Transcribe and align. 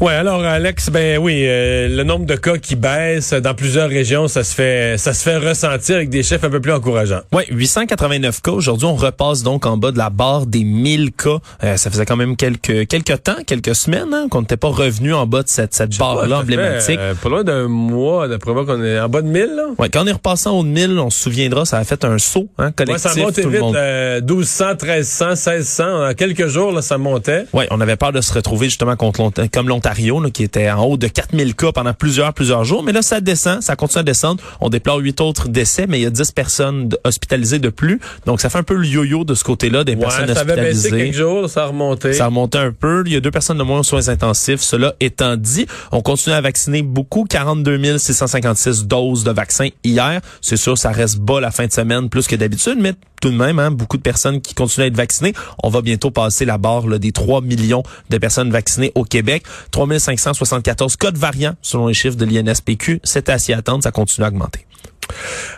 Ouais, 0.00 0.14
alors 0.14 0.42
Alex, 0.42 0.88
ben 0.88 1.18
oui, 1.18 1.42
euh, 1.44 1.86
le 1.88 2.04
nombre 2.04 2.24
de 2.24 2.34
cas 2.34 2.56
qui 2.56 2.74
baisse 2.74 3.34
dans 3.34 3.52
plusieurs 3.52 3.90
régions, 3.90 4.28
ça 4.28 4.44
se 4.44 4.54
fait 4.54 4.96
ça 4.96 5.12
se 5.12 5.22
fait 5.22 5.36
ressentir 5.36 5.96
avec 5.96 6.08
des 6.08 6.22
chiffres 6.22 6.46
un 6.46 6.50
peu 6.50 6.58
plus 6.60 6.72
encourageants. 6.72 7.20
Oui, 7.34 7.42
889 7.50 8.40
cas. 8.40 8.52
Aujourd'hui, 8.52 8.86
on 8.86 8.94
repasse 8.94 9.42
donc 9.42 9.66
en 9.66 9.76
bas 9.76 9.92
de 9.92 9.98
la 9.98 10.08
barre 10.08 10.46
des 10.46 10.64
1000 10.64 11.12
cas. 11.12 11.36
Euh, 11.64 11.76
ça 11.76 11.90
faisait 11.90 12.06
quand 12.06 12.16
même 12.16 12.36
quelques 12.36 12.88
quelques 12.88 13.22
temps, 13.22 13.36
quelques 13.46 13.74
semaines 13.74 14.14
hein, 14.14 14.28
qu'on 14.30 14.40
n'était 14.40 14.56
pas 14.56 14.68
revenu 14.68 15.12
en 15.12 15.26
bas 15.26 15.42
de 15.42 15.48
cette, 15.48 15.74
cette 15.74 15.98
barre-là 15.98 16.38
emblématique. 16.38 16.98
Fait, 16.98 16.98
euh, 16.98 17.14
pas 17.14 17.28
loin 17.28 17.44
d'un 17.44 17.68
mois, 17.68 18.26
d'après 18.26 18.54
moi, 18.54 18.64
qu'on 18.64 18.82
est 18.82 18.98
en 18.98 19.08
bas 19.10 19.20
de 19.20 19.28
1000. 19.28 19.50
Là. 19.54 19.64
Ouais, 19.78 19.90
quand 19.90 20.04
on 20.04 20.06
est 20.06 20.12
haut 20.14 20.62
de 20.62 20.68
1000, 20.68 20.98
on 20.98 21.10
se 21.10 21.20
souviendra, 21.20 21.66
ça 21.66 21.76
a 21.76 21.84
fait 21.84 22.06
un 22.06 22.16
saut 22.16 22.48
hein, 22.56 22.72
collectif. 22.72 23.04
Ouais, 23.04 23.12
ça 23.16 23.20
montait 23.20 23.42
tout 23.42 23.50
vite, 23.50 23.58
le 23.58 23.66
monde. 23.66 23.76
euh, 23.76 24.22
1200, 24.22 24.64
1300, 24.82 25.26
1600. 25.28 26.08
En 26.08 26.14
quelques 26.14 26.46
jours, 26.46 26.72
là, 26.72 26.80
ça 26.80 26.96
montait. 26.96 27.44
Oui, 27.52 27.64
on 27.70 27.82
avait 27.82 27.96
peur 27.96 28.12
de 28.12 28.22
se 28.22 28.32
retrouver 28.32 28.68
justement 28.70 28.96
contre 28.96 29.20
comme 29.52 29.68
l'Ontario, 29.68 29.89
là, 29.94 30.30
qui 30.30 30.42
était 30.42 30.70
en 30.70 30.84
haut 30.84 30.96
de 30.96 31.06
4000 31.06 31.54
cas 31.54 31.72
pendant 31.72 31.92
plusieurs, 31.94 32.32
plusieurs 32.32 32.64
jours. 32.64 32.82
Mais 32.82 32.92
là, 32.92 33.02
ça 33.02 33.20
descend, 33.20 33.62
ça 33.62 33.76
continue 33.76 34.00
à 34.00 34.04
descendre. 34.04 34.42
On 34.60 34.68
déplore 34.68 34.98
huit 34.98 35.20
autres 35.20 35.48
décès, 35.48 35.86
mais 35.88 35.98
il 36.00 36.02
y 36.02 36.06
a 36.06 36.10
10 36.10 36.32
personnes 36.32 36.88
hospitalisées 37.04 37.58
de 37.58 37.68
plus. 37.68 38.00
Donc, 38.26 38.40
ça 38.40 38.50
fait 38.50 38.58
un 38.58 38.62
peu 38.62 38.74
le 38.74 38.86
yo-yo 38.86 39.24
de 39.24 39.34
ce 39.34 39.44
côté-là 39.44 39.84
des 39.84 39.94
Ouais, 39.94 40.00
personnes 40.00 40.34
ça 40.34 40.40
avait 40.40 40.56
baissé 40.56 40.70
hospitalisées. 40.86 40.90
quelques 40.90 41.16
jours, 41.16 41.48
ça 41.50 41.64
a 41.64 41.66
remonté. 41.66 42.12
Ça 42.12 42.24
a 42.24 42.26
remonté 42.26 42.58
un 42.58 42.72
peu. 42.72 43.02
Il 43.06 43.12
y 43.12 43.16
a 43.16 43.20
deux 43.20 43.30
personnes 43.30 43.58
de 43.58 43.62
moins 43.62 43.80
aux 43.80 43.84
soins 43.84 44.08
intensifs. 44.08 44.60
Cela 44.60 44.94
étant 45.00 45.36
dit, 45.36 45.66
on 45.92 46.00
continue 46.02 46.34
à 46.34 46.40
vacciner 46.40 46.82
beaucoup. 46.82 47.24
42 47.24 47.98
656 47.98 48.86
doses 48.86 49.24
de 49.24 49.30
vaccins 49.30 49.68
hier. 49.84 50.20
C'est 50.40 50.56
sûr, 50.56 50.76
ça 50.78 50.90
reste 50.90 51.18
bas 51.18 51.40
la 51.40 51.50
fin 51.50 51.66
de 51.66 51.72
semaine 51.72 52.08
plus 52.08 52.26
que 52.26 52.36
d'habitude, 52.36 52.76
mais 52.78 52.94
tout 53.20 53.30
de 53.30 53.36
même, 53.36 53.58
hein, 53.58 53.70
beaucoup 53.70 53.96
de 53.96 54.02
personnes 54.02 54.40
qui 54.40 54.54
continuent 54.54 54.84
à 54.84 54.86
être 54.88 54.96
vaccinées. 54.96 55.34
On 55.62 55.68
va 55.68 55.82
bientôt 55.82 56.10
passer 56.10 56.44
la 56.44 56.58
barre 56.58 56.98
des 56.98 57.12
3 57.12 57.42
millions 57.42 57.82
de 58.08 58.18
personnes 58.18 58.50
vaccinées 58.50 58.92
au 58.94 59.04
Québec. 59.04 59.44
3574 59.70 60.96
cas 60.96 61.10
de 61.10 61.18
variants 61.18 61.54
selon 61.62 61.88
les 61.88 61.94
chiffres 61.94 62.16
de 62.16 62.24
l'INSPQ. 62.24 63.00
C'est 63.04 63.28
à 63.28 63.38
s'y 63.38 63.52
attendre. 63.52 63.82
Ça 63.82 63.92
continue 63.92 64.24
à 64.24 64.28
augmenter. 64.28 64.66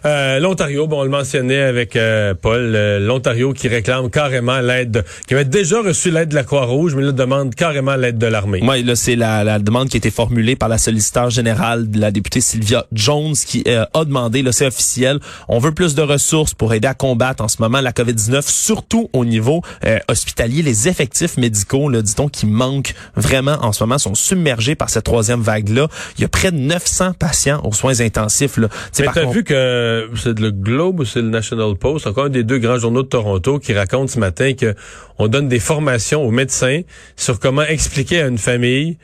Euh, 0.05 0.39
L'Ontario, 0.41 0.86
bon, 0.86 1.00
on 1.00 1.05
le 1.05 1.11
mentionnait 1.11 1.61
avec 1.62 1.97
euh, 1.97 2.34
Paul, 2.34 2.72
euh, 2.75 2.98
l'Ontario 2.98 3.53
qui 3.53 3.69
réclame 3.69 4.11
carrément 4.11 4.61
l'aide, 4.61 4.91
de- 4.91 5.05
qui 5.27 5.34
avait 5.34 5.44
déjà 5.44 5.81
reçu 5.81 6.11
l'aide 6.11 6.31
de 6.31 6.34
la 6.34 6.44
Croix-Rouge, 6.44 6.94
mais 6.94 7.03
là 7.03 7.12
demande 7.12 7.55
carrément 7.55 7.97
l'aide 7.97 8.19
de 8.19 8.27
l'armée. 8.27 8.61
Oui, 8.62 8.83
là, 8.83 8.97
c'est 8.97 9.17
la, 9.17 9.44
la 9.44 9.59
demande 9.59 9.89
qui 9.89 9.97
a 9.97 9.98
été 9.98 10.11
formulée 10.11 10.56
par 10.56 10.69
la 10.69 10.78
solliciteur 10.78 11.31
générale 11.31 11.91
de 11.91 12.00
la 12.00 12.11
députée 12.11 12.41
Sylvia 12.41 12.86
Jones 12.92 13.34
qui 13.34 13.62
euh, 13.67 13.84
a 13.94 14.05
demandé, 14.05 14.42
là, 14.42 14.53
c'est 14.53 14.67
officiel, 14.67 15.19
on 15.48 15.59
veut 15.59 15.72
plus 15.72 15.94
de 15.94 16.03
ressources 16.03 16.55
pour 16.55 16.75
aider 16.75 16.89
à 16.89 16.94
combattre 16.94 17.42
en 17.44 17.48
ce 17.48 17.56
moment 17.61 17.81
la 17.81 17.92
COVID-19, 17.92 18.42
surtout 18.48 19.09
au 19.12 19.25
niveau 19.25 19.62
euh, 19.84 19.98
hospitalier. 20.09 20.62
Les 20.62 20.89
effectifs 20.89 21.37
médicaux, 21.37 21.89
là, 21.89 22.03
dit-on, 22.03 22.28
qui 22.28 22.47
manquent 22.47 22.94
vraiment 23.16 23.56
en 23.62 23.72
ce 23.72 23.83
moment, 23.84 23.98
sont 23.98 24.14
submergés 24.14 24.75
par 24.75 24.91
cette 24.91 25.05
troisième 25.05 25.41
vague-là. 25.41 25.89
Il 26.19 26.22
y 26.22 26.25
a 26.25 26.28
près 26.28 26.50
de 26.53 26.56
900 26.56 27.12
patients 27.19 27.61
aux 27.64 27.72
soins 27.72 28.00
intensifs. 28.00 28.56
Là. 28.56 28.69
Tu 28.69 28.75
sais, 28.92 29.03
Mais 29.03 29.05
par 29.06 29.14
t'as 29.14 29.20
contre- 29.22 29.34
que 29.43 30.09
c'est 30.17 30.39
le 30.39 30.51
Globe 30.51 31.01
ou 31.01 31.05
c'est 31.05 31.23
le 31.23 31.29
National 31.29 31.75
Post, 31.77 32.07
encore 32.07 32.27
un 32.27 32.31
des 32.31 32.45
deux 32.45 32.59
grands 32.59 32.79
journaux 32.79 33.03
de 33.03 33.09
Toronto, 33.09 33.59
qui 33.59 33.73
raconte 33.73 34.11
ce 34.11 34.19
matin 34.19 34.55
que 34.55 34.75
on 35.19 35.29
donne 35.29 35.49
des 35.49 35.61
formations 35.61 36.23
aux 36.23 36.31
médecins 36.31 36.83
sur 37.17 37.39
comment 37.39 37.62
expliquer 37.62 38.23
à 38.23 38.27
une 38.29 38.39
famille 38.39 38.99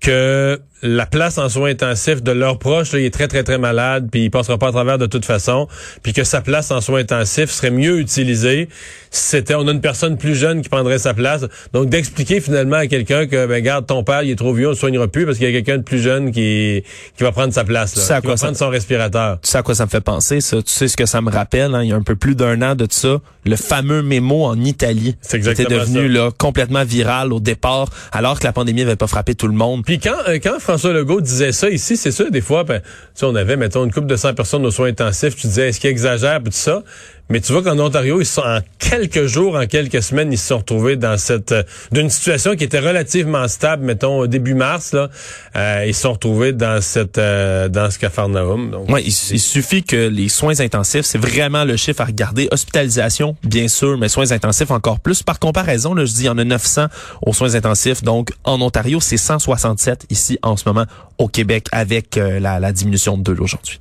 que 0.00 0.60
la 0.82 1.06
place 1.06 1.38
en 1.38 1.48
soins 1.48 1.70
intensifs 1.70 2.22
de 2.22 2.32
leurs 2.32 2.58
proches, 2.58 2.92
là, 2.92 2.98
il 2.98 3.04
est 3.04 3.10
très, 3.14 3.28
très, 3.28 3.44
très 3.44 3.58
malade, 3.58 4.08
puis 4.10 4.24
il 4.24 4.30
passera 4.30 4.58
pas 4.58 4.68
à 4.68 4.72
travers 4.72 4.98
de 4.98 5.06
toute 5.06 5.24
façon, 5.24 5.68
puis 6.02 6.12
que 6.12 6.24
sa 6.24 6.40
place 6.40 6.70
en 6.70 6.80
soins 6.80 7.00
intensifs 7.00 7.50
serait 7.50 7.70
mieux 7.70 8.00
utilisée 8.00 8.68
si 9.10 9.22
c'était, 9.28 9.54
on 9.54 9.68
a 9.68 9.72
une 9.72 9.80
personne 9.82 10.16
plus 10.16 10.34
jeune 10.34 10.62
qui 10.62 10.68
prendrait 10.70 10.98
sa 10.98 11.12
place. 11.14 11.44
Donc, 11.74 11.88
d'expliquer 11.90 12.40
finalement 12.40 12.76
à 12.76 12.86
quelqu'un 12.86 13.26
que, 13.26 13.46
ben, 13.46 13.62
garde, 13.62 13.86
ton 13.86 14.02
père, 14.04 14.22
il 14.22 14.30
est 14.30 14.36
trop 14.36 14.54
vieux, 14.54 14.68
on 14.68 14.70
le 14.70 14.76
soignera 14.76 15.06
plus 15.06 15.26
parce 15.26 15.36
qu'il 15.38 15.46
y 15.46 15.50
a 15.50 15.52
quelqu'un 15.52 15.76
de 15.78 15.82
plus 15.82 16.00
jeune 16.00 16.32
qui, 16.32 16.82
qui 17.16 17.22
va 17.22 17.30
prendre 17.30 17.52
sa 17.52 17.62
place, 17.64 17.94
là, 17.94 18.00
Tu 18.02 18.06
sais 18.08 18.14
à 18.14 18.16
qui 18.20 18.22
quoi 18.22 18.32
va 18.32 18.36
ça- 18.38 18.46
prendre 18.46 18.58
son 18.58 18.68
respirateur. 18.70 19.38
Tu 19.42 19.50
sais 19.50 19.58
à 19.58 19.62
quoi 19.62 19.74
ça 19.74 19.84
me 19.84 19.90
fait 19.90 20.00
penser, 20.00 20.40
ça? 20.40 20.56
Tu 20.62 20.72
sais 20.72 20.88
ce 20.88 20.96
que 20.96 21.06
ça 21.06 21.20
me 21.20 21.30
rappelle, 21.30 21.74
hein? 21.74 21.82
Il 21.82 21.90
y 21.90 21.92
a 21.92 21.96
un 21.96 22.02
peu 22.02 22.16
plus 22.16 22.34
d'un 22.34 22.60
an 22.62 22.74
de 22.74 22.86
ça, 22.90 23.18
le 23.44 23.56
fameux 23.56 24.02
mémo 24.02 24.44
en 24.46 24.58
Italie. 24.58 25.14
C'est 25.20 25.38
qui 25.40 25.48
était 25.48 25.62
exactement 25.62 25.80
devenu 26.00 26.06
ça. 26.16 26.20
là, 26.24 26.30
complètement 26.36 26.84
viral 26.84 27.32
au 27.34 27.40
départ, 27.40 27.88
alors 28.12 28.40
que 28.40 28.44
la 28.44 28.52
pandémie 28.52 28.82
n'avait 28.82 28.96
pas 28.96 29.06
frappé 29.08 29.34
tout 29.34 29.46
le 29.48 29.54
monde. 29.54 29.82
Puis 29.84 29.98
quand, 29.98 30.16
euh, 30.28 30.38
quand 30.42 30.58
François 30.72 30.94
Legault 30.94 31.20
disait 31.20 31.52
ça 31.52 31.68
ici, 31.68 31.98
c'est 31.98 32.10
sûr, 32.10 32.30
des 32.30 32.40
fois, 32.40 32.64
ben, 32.64 32.80
on 33.20 33.34
avait, 33.34 33.58
mettons, 33.58 33.84
une 33.84 33.92
couple 33.92 34.06
de 34.06 34.16
100 34.16 34.32
personnes 34.32 34.64
aux 34.64 34.70
soins 34.70 34.88
intensifs, 34.88 35.36
tu 35.36 35.46
disais, 35.46 35.68
est-ce 35.68 35.78
qu'il 35.78 35.90
exagère, 35.90 36.42
tout 36.42 36.50
ça. 36.50 36.82
Mais 37.32 37.40
tu 37.40 37.50
vois 37.54 37.62
qu'en 37.62 37.78
Ontario, 37.78 38.20
ils 38.20 38.26
sont 38.26 38.42
en 38.42 38.58
quelques 38.78 39.24
jours, 39.24 39.56
en 39.56 39.66
quelques 39.66 40.02
semaines, 40.02 40.30
ils 40.30 40.36
se 40.36 40.48
sont 40.48 40.58
retrouvés 40.58 40.96
dans 40.96 41.16
cette 41.16 41.52
euh, 41.52 41.62
d'une 41.90 42.10
situation 42.10 42.56
qui 42.56 42.64
était 42.64 42.78
relativement 42.78 43.48
stable, 43.48 43.84
mettons 43.84 44.26
début 44.26 44.52
mars 44.52 44.92
là, 44.92 45.08
euh, 45.56 45.86
ils 45.86 45.94
se 45.94 46.02
sont 46.02 46.12
retrouvés 46.12 46.52
dans 46.52 46.82
cette 46.82 47.16
euh, 47.16 47.70
dans 47.70 47.90
ce 47.90 47.98
cafarnaum. 47.98 48.70
Donc 48.70 48.90
Ouais, 48.90 49.02
il, 49.02 49.06
il 49.30 49.40
suffit 49.40 49.82
que 49.82 49.96
les 49.96 50.28
soins 50.28 50.60
intensifs, 50.60 51.06
c'est 51.06 51.16
vraiment 51.16 51.64
le 51.64 51.78
chiffre 51.78 52.02
à 52.02 52.04
regarder. 52.04 52.48
Hospitalisation, 52.50 53.34
bien 53.44 53.66
sûr, 53.66 53.96
mais 53.96 54.10
soins 54.10 54.30
intensifs 54.30 54.70
encore 54.70 55.00
plus. 55.00 55.22
Par 55.22 55.38
comparaison, 55.38 55.94
là, 55.94 56.04
je 56.04 56.12
dis, 56.12 56.24
il 56.24 56.26
y 56.26 56.28
en 56.28 56.36
a 56.36 56.44
900 56.44 56.88
aux 57.22 57.32
soins 57.32 57.54
intensifs. 57.54 58.02
Donc, 58.02 58.32
en 58.44 58.60
Ontario, 58.60 59.00
c'est 59.00 59.16
167 59.16 60.04
ici 60.10 60.38
en 60.42 60.58
ce 60.58 60.64
moment 60.68 60.84
au 61.22 61.28
Québec 61.28 61.66
avec 61.72 62.16
euh, 62.16 62.40
la, 62.40 62.58
la 62.60 62.72
diminution 62.72 63.16
de 63.16 63.22
deux 63.22 63.36
aujourd'hui. 63.40 63.78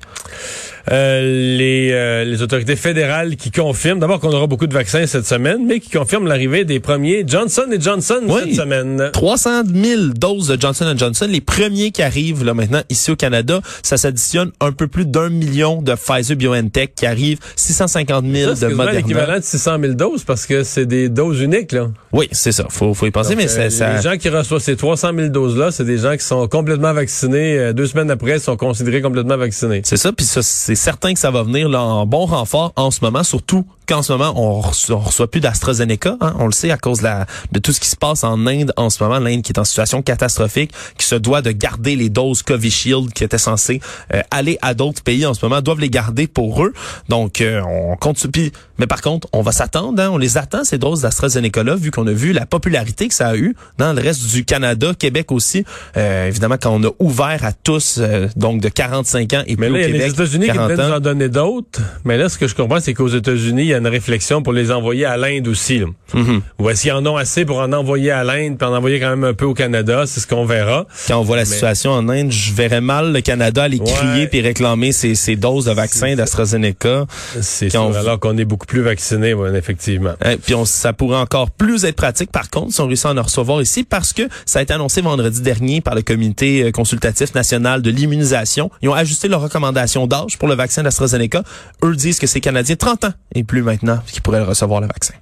Euh, 0.92 1.22
les, 1.58 1.92
euh, 1.92 2.24
les 2.26 2.42
autorités 2.42 2.76
fédérales 2.76 3.36
qui 3.36 3.52
confirment 3.52 4.00
d'abord 4.00 4.20
qu'on 4.20 4.32
aura 4.34 4.48
beaucoup 4.48 4.66
de 4.66 4.74
vaccins 4.74 5.06
cette 5.06 5.28
semaine, 5.28 5.64
mais 5.68 5.80
qui 5.80 5.92
confirment 5.92 6.26
l'arrivée 6.28 6.66
des 6.66 6.80
premiers 6.80 7.24
Johnson 7.28 7.66
et 7.72 7.80
Johnson 7.80 8.20
Oui. 8.28 8.42
cette 8.46 8.56
semaine. 8.56 9.10
300 9.14 9.62
000 9.72 10.02
doses 10.16 10.48
de 10.48 10.60
Johnson 10.60 10.92
Johnson, 10.98 11.28
les 11.30 11.40
premiers 11.42 11.92
qui 11.92 12.02
arrivent 12.02 12.44
là 12.44 12.56
maintenant 12.56 12.82
ici 12.90 13.12
au 13.12 13.16
Canada, 13.16 13.62
ça 13.84 13.98
s'additionne 13.98 14.52
un 14.60 14.72
peu 14.72 14.88
plus 14.88 15.06
d'un 15.06 15.30
million 15.30 15.84
de 15.84 15.94
Pfizer 15.94 16.36
BioNTech 16.36 16.96
qui 16.96 17.06
arrivent, 17.06 17.40
650 17.56 18.26
000 18.26 18.50
Ça, 18.50 18.56
c'est 18.56 18.70
de 18.70 18.74
Moderna. 18.74 19.00
l'équivalent 19.00 19.38
de 19.38 19.44
600 19.44 19.78
000 19.82 19.94
doses 19.94 20.24
parce 20.24 20.48
que 20.48 20.64
c'est 20.64 20.88
des 20.88 21.10
doses 21.10 21.42
uniques 21.42 21.74
là. 21.74 21.90
Oui, 22.12 22.28
c'est 22.32 22.52
ça. 22.52 22.66
Faut, 22.70 22.94
faut 22.96 23.06
y 23.06 23.12
penser, 23.12 23.36
mais 23.36 23.46
euh, 23.46 23.48
c'est 23.48 23.70
ça. 23.70 23.96
Les 23.98 24.02
gens 24.02 24.18
qui 24.18 24.30
reçoivent 24.30 24.62
ces 24.62 24.76
300 24.76 25.12
000 25.16 25.30
doses-là, 25.30 25.72
c'est 25.72 25.86
des 25.86 26.00
gens 26.00 26.18
qui 26.18 26.26
sont 26.26 26.48
complètement 26.48 26.92
vaccinés. 26.94 27.31
Euh, 27.38 27.74
deux 27.74 27.88
semaines 27.88 28.12
après, 28.12 28.40
sont 28.40 28.58
considérés 28.58 29.02
complètement 29.02 29.38
vaccinés. 29.38 29.82
C'est 29.84 29.98
ça, 29.98 30.12
puis 30.12 30.26
c'est 30.26 30.76
certain 30.76 31.14
que 31.14 31.20
ça 31.20 31.32
va 31.32 31.44
venir 31.44 31.70
là, 31.70 31.82
en 31.82 32.06
bon 32.06 32.26
renfort 32.26 32.74
en 32.76 32.92
ce 32.92 33.04
moment, 33.04 33.24
surtout 33.24 33.66
qu'en 33.92 34.02
ce 34.02 34.14
moment, 34.14 34.32
on 34.38 34.62
reçoit, 34.62 34.96
on 34.96 35.00
reçoit 35.00 35.30
plus 35.30 35.42
d'AstraZeneca. 35.42 36.16
Hein, 36.22 36.34
on 36.40 36.46
le 36.46 36.54
sait 36.54 36.72
à 36.72 36.78
cause 36.78 37.00
de, 37.00 37.04
la, 37.04 37.26
de 37.52 37.60
tout 37.60 37.74
ce 37.74 37.82
qui 37.82 37.90
se 37.90 37.98
passe 37.98 38.24
en 38.24 38.48
Inde 38.48 38.72
en 38.78 38.90
ce 38.90 39.04
moment. 39.04 39.20
L'Inde 39.20 39.42
qui 39.42 39.52
est 39.52 39.60
en 39.60 39.66
situation 39.66 40.02
catastrophique, 40.02 40.72
qui 40.98 41.06
se 41.06 41.16
doit 41.16 41.42
de 41.42 41.52
garder 41.52 41.98
les 41.98 42.08
doses 42.08 42.42
Covishield 42.42 43.12
qui 43.12 43.26
étaient 43.26 43.38
censées 43.38 43.82
euh, 44.14 44.22
aller 44.32 44.58
à 44.62 44.74
d'autres 44.76 45.04
pays 45.04 45.26
en 45.26 45.34
ce 45.34 45.46
moment, 45.46 45.62
doivent 45.62 45.82
les 45.82 45.90
garder 45.90 46.28
pour 46.28 46.64
eux. 46.64 46.74
Donc, 47.10 47.42
euh, 47.42 47.62
on 47.62 47.98
continue. 47.98 48.32
Puis, 48.32 48.52
Mais 48.78 48.88
par 48.88 49.02
contre, 49.02 49.28
on 49.34 49.42
va 49.42 49.52
s'attendre, 49.52 50.02
hein, 50.02 50.10
on 50.10 50.18
les 50.18 50.38
attend, 50.38 50.64
ces 50.64 50.78
doses 50.78 51.02
d'AstraZeneca-là, 51.02 51.76
vu 51.76 51.92
qu'on 51.92 52.08
a 52.08 52.14
vu 52.14 52.32
la 52.32 52.46
popularité 52.46 53.10
que 53.10 53.14
ça 53.14 53.28
a 53.28 53.36
eu 53.36 53.58
dans 53.78 53.92
le 53.92 54.02
reste 54.02 54.26
du 54.32 54.46
Canada, 54.46 54.94
Québec 54.98 55.34
aussi. 55.34 55.66
Euh, 55.98 56.28
évidemment, 56.28 56.56
quand 56.62 56.74
on 56.74 56.84
a 56.88 56.92
ouvert 57.00 57.44
à 57.44 57.52
tous, 57.52 57.98
euh, 58.00 58.30
donc 58.38 58.62
de 58.62 58.70
45 58.70 59.34
ans 59.34 59.44
et 59.48 59.58
Mais 59.58 59.68
plus 59.68 59.76
là, 59.76 59.80
au 59.80 59.92
Québec, 59.92 60.02
les 60.02 60.12
États-Unis 60.12 60.46
qui 60.46 60.54
40 60.54 60.72
veulent 60.72 60.88
nous 60.88 60.94
en 60.94 61.00
donner 61.02 61.28
d'autres. 61.28 61.82
Mais 62.06 62.18
là, 62.18 62.30
ce 62.30 62.38
que 62.38 62.48
je 62.48 62.56
comprends, 62.56 62.80
c'est 62.80 62.94
qu'aux 62.94 63.10
États-Unis, 63.10 63.64
il 63.64 63.68
y 63.68 63.74
a 63.74 63.81
une 63.82 63.88
réflexion 63.88 64.42
pour 64.42 64.54
les 64.54 64.72
envoyer 64.72 65.06
à 65.06 65.18
l'Inde 65.18 65.48
aussi. 65.48 65.80
là. 65.80 65.88
Mhm. 66.14 66.42
Ou 66.60 66.70
est-ce 66.70 66.84
qu'ils 66.84 66.92
en 66.94 67.06
ont 67.06 67.18
assez 67.18 67.46
pour 67.46 67.60
en 67.60 67.72
envoyer 67.74 68.12
à 68.12 68.24
l'Inde, 68.24 68.58
puis 68.58 68.68
en 68.68 68.74
envoyer 68.76 69.00
quand 69.00 69.10
même 69.10 69.24
un 69.24 69.34
peu 69.34 69.46
au 69.46 69.54
Canada? 69.54 70.04
C'est 70.08 70.20
ce 70.20 70.28
qu'on 70.28 70.46
verra. 70.46 70.86
Quand 71.08 71.18
on 71.20 71.24
voit 71.24 71.38
la 71.38 71.46
situation 71.46 71.92
en 71.92 72.08
Inde, 72.10 72.32
je 72.32 72.54
verrais 72.54 72.82
mal 72.82 73.12
le 73.14 73.22
Canada 73.22 73.64
aller 73.64 73.80
Ouais. 73.80 73.92
crier 73.92 74.28
puis 74.28 74.42
réclamer 74.42 74.92
ses, 74.92 75.16
ses 75.16 75.36
doses 75.36 75.66
de 75.66 75.72
vaccins 75.72 76.16
d'AstraZeneca. 76.16 77.06
C'est 77.42 77.70
sûr, 77.70 77.82
on- 77.84 77.94
alors 77.94 78.20
qu'on 78.20 78.38
est 78.38 78.46
beaucoup 78.46 78.66
plus 78.66 78.82
vaccinés, 78.82 79.34
ouais, 79.34 79.58
effectivement. 79.58 80.14
Hein, 80.24 80.36
puis 80.44 80.54
on, 80.56 80.66
ça 80.66 80.94
pourrait 80.94 81.18
encore 81.18 81.52
plus 81.52 81.86
être 81.86 81.96
pratique, 81.96 82.32
par 82.32 82.50
contre, 82.50 82.74
si 82.74 82.82
on 82.82 82.88
réussit 82.88 83.06
à 83.08 83.14
en 83.14 83.22
recevoir 83.22 83.62
ici, 83.62 83.84
parce 83.84 84.14
que 84.14 84.24
ça 84.46 84.60
a 84.60 84.62
été 84.62 84.74
annoncé 84.74 85.02
vendredi 85.02 85.42
dernier 85.42 85.82
par 85.82 85.96
le 85.96 86.02
Comité 86.02 86.64
euh, 86.64 86.72
consultatif 86.72 87.34
national 87.36 87.82
de 87.82 87.90
l'immunisation. 87.92 88.70
Ils 88.82 88.90
ont 88.90 88.94
ajusté 88.94 89.28
leurs 89.28 89.42
recommandations 89.42 90.08
d'âge 90.08 90.38
pour 90.38 90.48
le 90.48 90.56
vaccin 90.56 90.84
d'AstraZeneca. 90.84 91.44
Eux 91.84 91.96
disent 91.96 92.20
que 92.20 92.28
c'est 92.28 92.42
Canadiens 92.42 92.76
de 92.76 92.80
30 92.80 93.06
ans 93.06 93.14
et 93.34 93.44
plus 93.44 93.62
maintenant 93.72 94.00
qui 94.06 94.20
pourraient 94.20 94.44
recevoir 94.44 94.82
le 94.82 94.88
vaccin. 94.88 95.14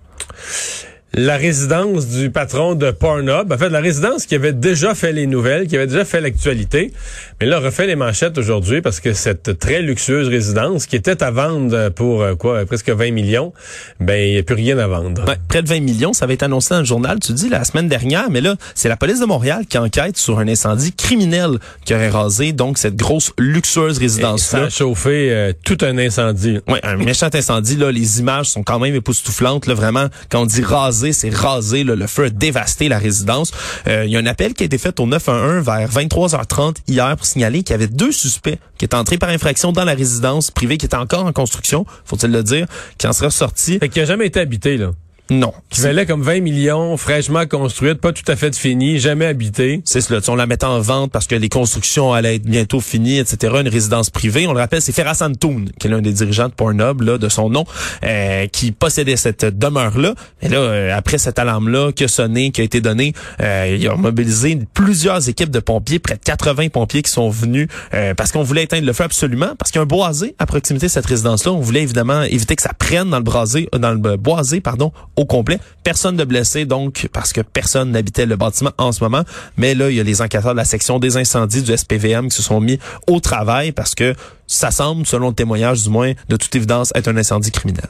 La 1.16 1.38
résidence 1.38 2.08
du 2.08 2.30
patron 2.30 2.76
de 2.76 2.92
Pornhub, 2.92 3.52
en 3.52 3.58
fait, 3.58 3.70
la 3.70 3.80
résidence 3.80 4.28
qui 4.28 4.36
avait 4.36 4.54
déjà 4.54 4.94
fait 4.94 5.12
les 5.12 5.26
nouvelles, 5.26 5.66
qui 5.68 5.76
avait 5.76 5.88
déjà 5.88 6.06
fait 6.06 6.22
l'actualité, 6.22 6.94
mais 7.42 7.48
là, 7.48 7.60
refait 7.60 7.88
les 7.88 7.96
manchettes 7.96 8.38
aujourd'hui 8.38 8.82
parce 8.82 9.00
que 9.00 9.14
cette 9.14 9.58
très 9.58 9.82
luxueuse 9.82 10.28
résidence, 10.28 10.86
qui 10.86 10.96
était 10.96 11.24
à 11.24 11.32
vendre 11.32 11.90
pour, 11.90 12.22
euh, 12.22 12.36
quoi, 12.36 12.64
presque 12.68 12.90
20 12.92 13.12
millions, 13.12 13.54
ben, 14.00 14.22
il 14.22 14.34
n'y 14.34 14.38
a 14.38 14.44
plus 14.44 14.54
rien 14.54 14.78
à 14.78 14.86
vendre. 14.86 15.28
Ouais, 15.28 15.38
près 15.48 15.64
de 15.64 15.68
20 15.68 15.80
millions, 15.80 16.14
ça 16.14 16.26
avait 16.26 16.36
été 16.36 16.46
annoncé 16.46 16.76
dans 16.76 16.80
le 16.82 16.86
journal, 16.86 17.18
tu 17.20 17.34
dis, 17.34 17.50
la 17.50 17.64
semaine 17.64 17.88
dernière, 17.88 18.30
mais 18.30 18.42
là, 18.42 18.56
c'est 18.76 18.88
la 18.88 18.98
police 18.98 19.20
de 19.20 19.26
Montréal 19.26 19.64
qui 19.68 19.80
enquête 19.80 20.16
sur 20.16 20.38
un 20.38 20.48
incendie 20.48 20.94
criminel 20.94 21.58
qui 21.86 21.96
aurait 21.96 22.10
rasé 22.10 22.54
donc 22.54 22.78
cette 22.78 22.96
grosse 22.96 23.34
luxueuse 23.40 23.94
Et 23.94 23.96
ça 23.96 24.02
résidence-là. 24.02 24.64
a 24.66 24.70
chauffé 24.70 25.32
euh, 25.32 25.54
tout 25.66 25.78
un 25.82 25.98
incendie. 25.98 26.60
Ouais, 26.68 26.80
un 26.84 26.98
méchant 26.98 27.30
incendie, 27.34 27.78
là, 27.78 27.92
les 27.92 28.20
images 28.20 28.46
sont 28.52 28.62
quand 28.62 28.78
même 28.78 28.94
époustouflantes, 28.94 29.66
là, 29.66 29.74
vraiment, 29.74 30.06
quand 30.30 30.42
on 30.44 30.46
dit 30.46 30.62
rasé, 30.62 30.99
c'est 31.12 31.34
rasé. 31.34 31.84
le 31.84 32.08
feu 32.08 32.26
a 32.26 32.30
dévasté 32.30 32.90
la 32.90 33.00
résidence. 33.00 33.52
Euh, 33.88 34.06
il 34.06 34.12
y 34.12 34.18
a 34.18 34.20
un 34.20 34.26
appel 34.26 34.54
qui 34.54 34.64
a 34.64 34.66
été 34.66 34.78
fait 34.78 35.00
au 35.00 35.06
911 35.06 35.64
vers 35.64 35.90
23h30 35.90 36.78
hier 36.88 37.16
pour 37.16 37.26
signaler 37.26 37.64
qu'il 37.64 37.74
y 37.74 37.76
avait 37.76 37.88
deux 37.88 38.12
suspects 38.12 38.60
qui 38.78 38.86
étaient 38.86 38.96
entrés 38.96 39.18
par 39.18 39.30
infraction 39.30 39.72
dans 39.72 39.86
la 39.86 39.94
résidence 39.94 40.52
privée 40.52 40.78
qui 40.78 40.86
était 40.86 40.96
encore 40.96 41.26
en 41.26 41.34
construction, 41.34 41.86
faut-il 42.06 42.32
le 42.32 42.44
dire, 42.44 42.68
qui 42.98 43.08
en 43.08 43.14
serait 43.14 43.32
sorti. 43.32 43.80
Fait 43.80 43.90
qui 43.90 44.00
a 44.00 44.06
jamais 44.06 44.28
été 44.28 44.40
habité, 44.40 44.78
là. 44.78 44.92
Non. 45.30 45.54
Qui 45.70 45.82
valait 45.82 46.08
comme 46.08 46.24
20 46.24 46.42
millions, 46.42 46.98
fraîchement 46.98 47.46
construite, 47.46 48.02
pas 48.02 48.12
tout 48.12 48.24
à 48.28 48.36
fait 48.36 48.56
finie, 48.56 48.98
jamais 48.98 49.26
habitée. 49.26 49.82
C'est 49.86 50.02
cela. 50.02 50.22
On 50.28 50.36
la 50.36 50.48
mettait 50.48 50.66
en 50.66 50.80
vente 50.80 51.12
parce 51.12 51.28
que 51.28 51.36
les 51.36 51.50
constructions 51.50 52.14
allaient 52.14 52.38
être 52.38 52.46
bientôt 52.46 52.82
finies, 52.82 53.20
etc. 53.20 53.54
Une 53.62 53.68
résidence 53.68 54.10
privée. 54.10 54.48
On 54.48 54.54
le 54.54 54.60
rappelle, 54.60 54.82
c'est 54.82 54.92
Ferras 54.92 55.20
Antoun, 55.22 55.70
qui 55.80 55.86
est 55.86 55.90
l'un 55.90 56.02
des 56.02 56.14
dirigeants 56.14 56.48
de 56.48 56.54
Pornhub, 56.54 57.02
là, 57.02 57.20
de 57.20 57.30
son 57.30 57.50
nom, 57.50 57.66
euh, 58.04 58.48
qui 58.48 58.72
possédait 58.72 59.18
cette 59.18 59.46
demeure-là. 59.46 60.16
Et 60.42 60.50
là, 60.50 60.58
euh, 60.58 60.98
après 60.98 61.20
cette 61.20 61.38
alarme-là 61.38 61.92
qui 61.92 62.06
a 62.06 62.08
sonné, 62.08 62.50
qui 62.50 62.62
a 62.62 62.64
été 62.64 62.82
donnée, 62.82 63.14
euh, 63.42 63.78
il 63.80 63.88
a 63.88 63.96
mobilisé 63.96 64.58
plusieurs 64.74 65.30
équipes 65.30 65.52
de 65.52 65.60
pompiers, 65.60 66.00
près 66.00 66.16
de 66.16 66.24
80 66.24 66.70
pompiers 66.70 67.04
qui 67.04 67.12
sont 67.12 67.30
venus 67.30 67.68
parce 68.18 68.32
qu'on 68.32 68.44
voulait 68.44 68.64
éteindre 68.64 68.86
le 68.86 68.94
feu 68.94 69.04
absolument, 69.04 69.54
parce 69.58 69.72
qu'il 69.72 69.80
y 69.80 69.82
a 69.82 69.84
un 69.84 69.86
boisé 69.86 70.36
à 70.40 70.46
proximité 70.46 70.88
de 70.88 70.92
cette 70.92 71.06
résidence-là. 71.06 71.52
On 71.52 71.60
voulait 71.60 71.84
évidemment 71.84 72.24
éviter 72.24 72.56
que 72.56 72.62
ça 72.62 72.74
prenne 72.74 73.10
dans 73.10 73.18
le 73.18 73.24
brasé, 73.24 73.70
dans 73.78 73.92
le 73.92 74.18
boisé, 74.18 74.62
pardon, 74.62 74.92
au 75.20 75.26
complet. 75.26 75.60
Personne 75.84 76.16
de 76.16 76.24
blessé, 76.24 76.66
donc, 76.66 77.10
parce 77.12 77.34
que 77.34 77.42
personne 77.42 77.92
n'habitait 77.92 78.26
le 78.26 78.38
bâtiment 78.38 78.72
en 78.78 78.94
ce 78.94 79.04
moment. 79.04 79.24
Mais 79.58 79.76
là, 79.76 79.90
il 79.90 79.98
y 79.98 80.00
a 80.00 80.04
les 80.04 80.22
enquêteurs 80.22 80.54
de 80.54 80.58
la 80.58 80.66
section 80.66 80.98
des 80.98 81.18
incendies 81.18 81.62
du 81.62 81.76
SPVM 81.76 82.30
qui 82.30 82.38
se 82.38 82.42
sont 82.42 82.62
mis 82.62 82.80
au 83.06 83.20
travail 83.20 83.74
parce 83.74 83.96
que 83.96 84.16
ça 84.48 84.72
semble, 84.72 85.06
selon 85.06 85.30
le 85.30 85.36
témoignage 85.36 85.84
du 85.84 85.90
moins, 85.90 86.14
de 86.30 86.38
toute 86.38 86.56
évidence, 86.56 86.94
être 86.96 87.10
un 87.10 87.18
incendie 87.18 87.52
criminel. 87.52 87.90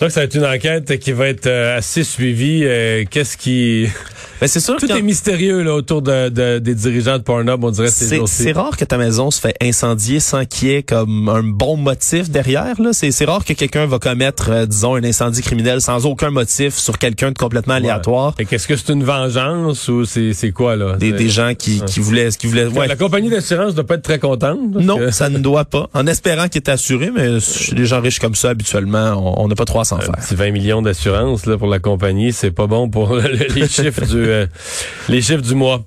Donc, 0.00 0.10
ça 0.10 0.20
va 0.20 0.24
être 0.24 0.34
une 0.34 0.46
enquête 0.46 0.98
qui 0.98 1.12
va 1.12 1.28
être 1.28 1.46
euh, 1.46 1.76
assez 1.76 2.04
suivie. 2.04 2.62
Euh, 2.64 3.04
qu'est-ce 3.10 3.36
qui... 3.36 3.88
Ben, 4.40 4.46
c'est 4.46 4.60
sûr 4.60 4.76
Tout 4.76 4.90
est 4.90 5.02
mystérieux 5.02 5.62
là, 5.62 5.74
autour 5.74 6.02
de, 6.02 6.58
des 6.58 6.74
dirigeants 6.74 7.18
de 7.18 7.22
Pornhub, 7.22 7.62
on 7.64 7.70
dirait 7.70 7.88
c'est 7.88 8.20
C'est 8.26 8.52
rare 8.52 8.76
que 8.76 8.84
ta 8.84 8.98
maison 8.98 9.30
se 9.30 9.40
fait 9.40 9.56
incendier 9.62 10.20
sans 10.20 10.44
qu'il 10.44 10.68
y 10.68 10.72
ait 10.74 10.82
comme 10.82 11.28
un 11.28 11.42
bon 11.42 11.76
motif 11.76 12.30
derrière. 12.30 12.80
Là. 12.80 12.90
C'est, 12.92 13.24
rare 13.24 13.44
que 13.44 13.52
quelqu'un 13.52 13.86
va 13.86 13.98
commettre, 13.98 14.50
euh, 14.50 14.66
disons, 14.66 14.94
un 14.94 15.04
incendie 15.04 15.42
criminel 15.42 15.80
sans 15.80 16.06
aucun 16.06 16.30
motif 16.30 16.74
sur 16.74 16.98
quelqu'un 16.98 17.32
de 17.32 17.38
complètement 17.38 17.74
aléatoire. 17.74 18.34
Et 18.38 18.44
qu'est-ce 18.44 18.68
que 18.68 18.76
c'est 18.76 18.92
une 18.92 19.04
vengeance 19.04 19.88
ou 19.88 20.04
c'est, 20.04 20.32
c'est 20.32 20.52
quoi 20.52 20.76
là? 20.76 20.96
Des, 20.96 21.12
des 21.12 21.28
gens 21.28 21.54
qui, 21.54 21.80
qui 21.86 22.00
voulaient... 22.00 22.28
Qui 22.30 22.46
voulaient 22.46 22.66
ouais. 22.66 22.86
La 22.86 22.96
compagnie 22.96 23.30
d'assurance 23.30 23.74
doit 23.74 23.84
pas 23.84 23.94
être 23.94 24.02
très 24.02 24.18
contente. 24.18 24.58
Non, 24.60 24.98
ça 25.10 25.28
ne 25.28 25.38
doit 25.38 25.64
pas. 25.64 25.88
En 25.94 26.06
espérant 26.06 26.48
qu'il 26.48 26.62
est 26.62 26.70
assuré, 26.70 27.10
mais 27.14 27.38
les 27.72 27.86
gens 27.86 28.00
riches 28.00 28.18
comme 28.18 28.34
ça, 28.34 28.50
habituellement, 28.50 29.40
on 29.40 29.48
n'a 29.48 29.54
pas 29.54 29.64
trop 29.64 29.80
à 29.80 29.84
s'en 29.84 29.98
faire. 29.98 30.14
C'est 30.20 30.36
20 30.36 30.50
millions 30.50 30.82
d'assurance 30.82 31.46
là 31.46 31.56
pour 31.56 31.68
la 31.68 31.78
compagnie, 31.78 32.32
c'est 32.32 32.50
pas 32.50 32.66
bon 32.66 32.88
pour 32.88 33.16
les 33.16 33.48
chiffres 33.68 34.04
du... 34.04 34.25
Euh, 34.26 34.46
les 35.08 35.22
chiffres 35.22 35.42
du 35.42 35.54
mois. 35.54 35.84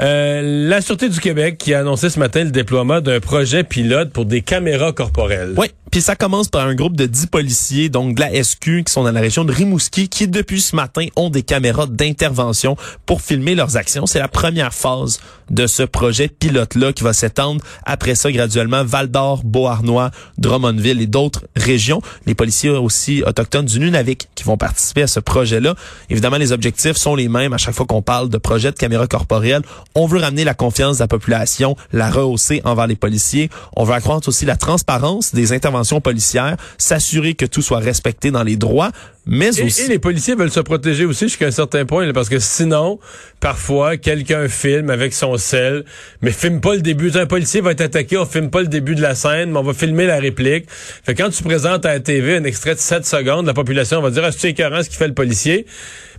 Euh, 0.00 0.68
la 0.68 0.80
Sûreté 0.80 1.08
du 1.08 1.20
Québec 1.20 1.58
qui 1.58 1.74
a 1.74 1.80
annoncé 1.80 2.10
ce 2.10 2.18
matin 2.18 2.44
le 2.44 2.50
déploiement 2.50 3.00
d'un 3.00 3.20
projet 3.20 3.64
pilote 3.64 4.10
pour 4.10 4.24
des 4.24 4.42
caméras 4.42 4.92
corporelles. 4.92 5.54
Oui, 5.56 5.70
puis 5.94 6.02
ça 6.02 6.16
commence 6.16 6.48
par 6.48 6.66
un 6.66 6.74
groupe 6.74 6.96
de 6.96 7.06
10 7.06 7.28
policiers, 7.28 7.88
donc 7.88 8.16
de 8.16 8.20
la 8.20 8.42
SQ, 8.42 8.82
qui 8.82 8.92
sont 8.92 9.04
dans 9.04 9.12
la 9.12 9.20
région 9.20 9.44
de 9.44 9.52
Rimouski, 9.52 10.08
qui 10.08 10.26
depuis 10.26 10.60
ce 10.60 10.74
matin 10.74 11.06
ont 11.14 11.30
des 11.30 11.44
caméras 11.44 11.86
d'intervention 11.86 12.76
pour 13.06 13.22
filmer 13.22 13.54
leurs 13.54 13.76
actions. 13.76 14.04
C'est 14.04 14.18
la 14.18 14.26
première 14.26 14.74
phase 14.74 15.20
de 15.50 15.68
ce 15.68 15.84
projet 15.84 16.26
pilote-là 16.26 16.92
qui 16.92 17.04
va 17.04 17.12
s'étendre 17.12 17.62
après 17.84 18.16
ça 18.16 18.32
graduellement 18.32 18.82
Val-d'Or, 18.82 19.42
Beauharnois, 19.44 20.10
Drummondville 20.36 21.00
et 21.00 21.06
d'autres 21.06 21.44
régions. 21.54 22.02
Les 22.26 22.34
policiers 22.34 22.70
aussi 22.70 23.22
autochtones 23.22 23.66
du 23.66 23.78
Nunavik 23.78 24.28
qui 24.34 24.42
vont 24.42 24.56
participer 24.56 25.02
à 25.02 25.06
ce 25.06 25.20
projet-là. 25.20 25.76
Évidemment, 26.10 26.38
les 26.38 26.50
objectifs 26.50 26.96
sont 26.96 27.14
les 27.14 27.28
mêmes 27.28 27.52
à 27.52 27.58
chaque 27.58 27.74
fois 27.74 27.86
qu'on 27.86 28.02
parle 28.02 28.30
de 28.30 28.38
projet 28.38 28.72
de 28.72 28.76
caméra 28.76 29.06
corporelle. 29.06 29.62
On 29.94 30.06
veut 30.06 30.18
ramener 30.18 30.42
la 30.42 30.54
confiance 30.54 30.96
de 30.96 31.02
la 31.04 31.08
population, 31.08 31.76
la 31.92 32.10
rehausser 32.10 32.62
envers 32.64 32.88
les 32.88 32.96
policiers. 32.96 33.48
On 33.76 33.84
veut 33.84 33.94
accroître 33.94 34.26
aussi 34.28 34.44
la 34.44 34.56
transparence 34.56 35.32
des 35.34 35.52
interventions 35.52 35.83
policières, 36.00 36.56
s'assurer 36.78 37.34
que 37.34 37.46
tout 37.46 37.62
soit 37.62 37.78
respecté 37.78 38.30
dans 38.30 38.42
les 38.42 38.56
droits, 38.56 38.90
mais 39.26 39.56
et, 39.56 39.62
aussi... 39.62 39.82
et 39.82 39.88
les 39.88 39.98
policiers 39.98 40.34
veulent 40.34 40.50
se 40.50 40.60
protéger 40.60 41.04
aussi 41.04 41.28
jusqu'à 41.28 41.46
un 41.46 41.50
certain 41.50 41.84
point, 41.84 42.12
parce 42.12 42.28
que 42.28 42.38
sinon, 42.38 42.98
parfois, 43.40 43.96
quelqu'un 43.96 44.48
filme 44.48 44.90
avec 44.90 45.14
son 45.14 45.36
sel, 45.36 45.84
mais 46.22 46.30
filme 46.30 46.60
pas 46.60 46.74
le 46.74 46.82
début. 46.82 47.10
Un 47.16 47.26
policier 47.26 47.60
va 47.60 47.72
être 47.72 47.80
attaqué, 47.80 48.16
on 48.16 48.26
filme 48.26 48.50
pas 48.50 48.60
le 48.60 48.68
début 48.68 48.94
de 48.94 49.02
la 49.02 49.14
scène, 49.14 49.50
mais 49.50 49.58
on 49.58 49.62
va 49.62 49.74
filmer 49.74 50.06
la 50.06 50.18
réplique. 50.18 50.66
Fait 50.68 51.14
quand 51.14 51.30
tu 51.30 51.42
présentes 51.42 51.86
à 51.86 51.94
la 51.94 52.00
TV 52.00 52.36
un 52.36 52.44
extrait 52.44 52.74
de 52.74 52.80
7 52.80 53.06
secondes, 53.06 53.46
la 53.46 53.54
population 53.54 54.00
va 54.00 54.10
dire, 54.10 54.24
ah, 54.24 54.32
c'est 54.32 54.50
écœurant 54.50 54.82
ce 54.82 54.88
qu'il 54.88 54.98
fait 54.98 55.08
le 55.08 55.14
policier. 55.14 55.66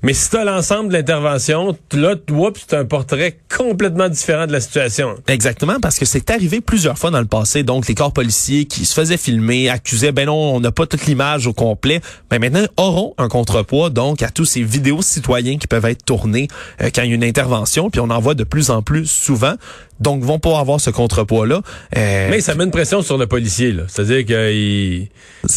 Mais 0.04 0.14
si 0.14 0.30
tu 0.30 0.38
as 0.38 0.44
l'ensemble 0.44 0.90
de 0.90 0.94
l'intervention, 0.94 1.76
là, 1.94 2.16
c'est 2.58 2.76
un 2.76 2.86
portrait 2.86 3.40
complètement 3.56 4.08
différent 4.10 4.46
de 4.46 4.52
la 4.52 4.62
situation. 4.62 5.16
Exactement, 5.28 5.80
parce 5.82 5.98
que 5.98 6.06
c'est 6.06 6.30
arrivé 6.30 6.62
plusieurs 6.62 6.98
fois 6.98 7.12
dans 7.12 7.20
le 7.20 7.26
passé. 7.26 7.64
Donc, 7.64 7.88
les 7.88 7.96
corps 7.96 8.14
policiers 8.14 8.66
qui 8.66 8.86
se 8.86 8.94
faisaient 8.94 9.18
filmer, 9.18 9.70
accusaient, 9.70 10.12
ben 10.12 10.28
non, 10.28 10.36
on 10.36 10.60
n'a 10.60 10.72
pas 10.72 10.86
toute 10.86 11.06
l'image 11.08 11.48
au 11.48 11.54
complet. 11.54 12.02
Ben 12.30 12.40
maintenant, 12.40 12.66
un 13.18 13.28
contrepoids, 13.28 13.90
donc, 13.90 14.22
à 14.22 14.30
tous 14.30 14.46
ces 14.46 14.64
vidéos 14.64 15.02
citoyens 15.02 15.58
qui 15.58 15.68
peuvent 15.68 15.86
être 15.86 16.04
tournées 16.06 16.48
euh, 16.82 16.90
quand 16.94 17.04
il 17.04 17.10
y 17.10 17.12
a 17.12 17.16
une 17.16 17.24
intervention. 17.24 17.90
Puis 17.90 18.00
on 18.00 18.10
en 18.10 18.20
voit 18.20 18.36
de 18.36 18.44
plus 18.44 18.70
en 18.70 18.82
plus 18.82 19.06
souvent 19.06 19.56
donc 20.00 20.24
vont 20.24 20.40
pas 20.40 20.60
avoir 20.60 20.80
ce 20.80 20.90
contrepoids-là. 20.90 21.62
Euh, 21.98 22.28
Mais 22.30 22.42
ça 22.42 22.56
met 22.56 22.64
une 22.64 22.72
pression 22.72 23.02
sur 23.02 23.18
le 23.18 23.28
policier, 23.28 23.72
là. 23.72 23.84
C'est-à-dire 23.88 24.26
qu'il 24.26 25.08